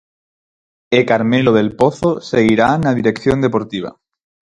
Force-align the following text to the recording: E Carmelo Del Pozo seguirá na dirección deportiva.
E 0.97 0.99
Carmelo 1.09 1.51
Del 1.57 1.69
Pozo 1.81 2.09
seguirá 2.31 2.69
na 2.83 2.95
dirección 2.99 3.37
deportiva. 3.45 3.91